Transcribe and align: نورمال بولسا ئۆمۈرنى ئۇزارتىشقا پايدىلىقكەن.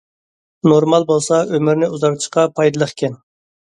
نورمال 0.71 1.05
بولسا 1.11 1.43
ئۆمۈرنى 1.53 1.93
ئۇزارتىشقا 1.93 2.51
پايدىلىقكەن. 2.59 3.25